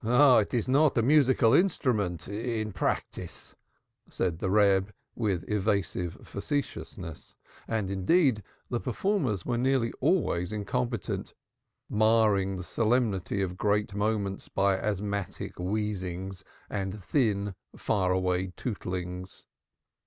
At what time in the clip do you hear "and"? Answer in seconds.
7.67-7.91, 16.67-17.03